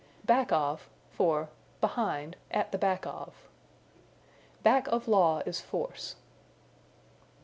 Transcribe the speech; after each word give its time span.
Back 0.25 0.51
of 0.51 0.89
for 1.11 1.49
Behind, 1.79 2.35
At 2.49 2.71
the 2.71 2.79
Back 2.79 3.05
of. 3.05 3.35
"Back 4.63 4.87
of 4.87 5.07
law 5.07 5.41
is 5.45 5.61
force." 5.61 6.15